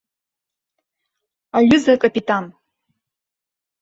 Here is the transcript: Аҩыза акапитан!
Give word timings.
Аҩыза 1.57 1.93
акапитан! 1.95 2.45